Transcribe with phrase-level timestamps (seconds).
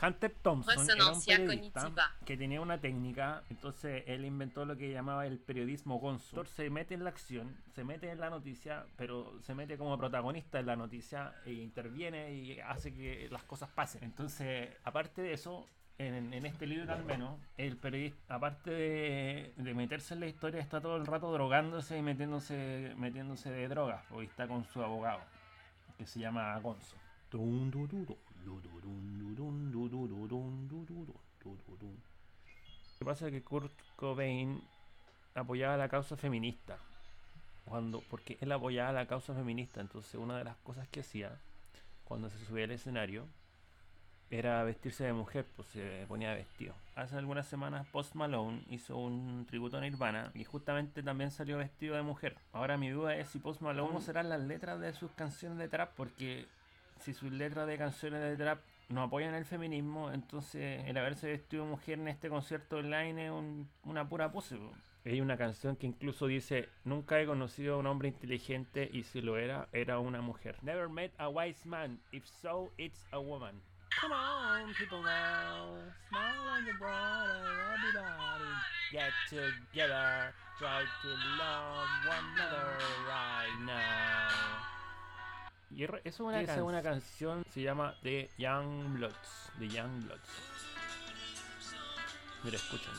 [0.00, 1.92] Hunter Thompson era un periodista
[2.24, 6.28] que tenía una técnica, entonces él inventó lo que llamaba el periodismo gonzo.
[6.30, 9.96] Entonces se mete en la acción, se mete en la noticia, pero se mete como
[9.98, 14.04] protagonista en la noticia e interviene y hace que las cosas pasen.
[14.04, 15.66] Entonces, aparte de eso,
[15.98, 20.60] en, en este libro al menos, el periodista, aparte de, de meterse en la historia,
[20.60, 25.20] está todo el rato drogándose y metiéndose, metiéndose de drogas, porque está con su abogado,
[25.96, 26.96] que se llama Gonzo.
[27.30, 28.16] Dun, du, du, du, du, du, dun, du, dun,
[32.92, 34.62] Lo que pasa es que Kurt Cobain
[35.34, 36.78] apoyaba la causa feminista.
[37.64, 41.36] Cuando, porque él apoyaba la causa feminista, entonces una de las cosas que hacía
[42.04, 43.26] cuando se subía al escenario
[44.30, 46.74] era vestirse de mujer, pues se ponía vestido.
[46.94, 51.96] Hace algunas semanas Post Malone hizo un tributo a Nirvana y justamente también salió vestido
[51.96, 52.36] de mujer.
[52.52, 55.68] Ahora mi duda es si Post Malone cómo serán las letras de sus canciones de
[55.68, 56.46] trap, porque
[57.00, 61.64] si sus letras de canciones de trap no apoyan el feminismo, entonces el haberse vestido
[61.64, 64.56] mujer en este concierto online es un- una pura pose.
[64.56, 64.72] po.
[65.04, 69.20] Hay una canción que incluso dice, nunca he conocido a un hombre inteligente y si
[69.22, 70.56] lo era, era una mujer.
[70.62, 73.60] Never met a wise man, if so, it's a woman.
[74.00, 78.44] Come on, people now, smile on your brother, everybody,
[78.92, 84.25] get together, try to love one another right now.
[85.76, 89.50] Y es- eso es una, Esa es una canción, se llama The Young Bloods.
[89.58, 90.30] The Young Bloods.
[92.42, 92.92] Mira, escuchen.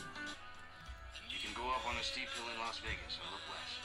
[1.28, 3.82] You can go up on a steep hill in Las Vegas and look west.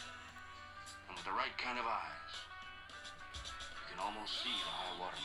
[1.09, 2.33] And with the right kind of eyes,
[3.81, 5.17] you can almost see the high water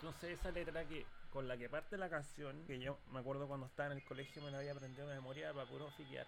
[0.00, 3.66] Entonces esa letra que con la que parte la canción, que yo me acuerdo cuando
[3.66, 6.26] estaba en el colegio me la había aprendido de memoria para puro fiquear.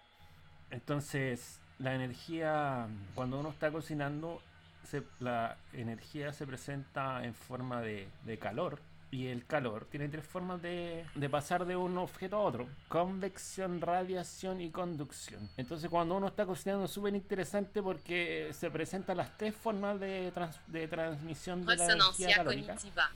[0.69, 4.41] Entonces, la energía, cuando uno está cocinando,
[4.83, 8.79] se- la energía se presenta en forma de, de calor.
[9.11, 12.67] Y el calor tiene tres formas de, de pasar de un objeto a otro.
[12.87, 15.47] Convección, radiación y conducción.
[15.55, 20.31] Entonces cuando uno está cocinando es súper interesante porque se presentan las tres formas de,
[20.33, 22.73] trans- de transmisión de la energía calórica.
[22.73, 23.11] cognitiva.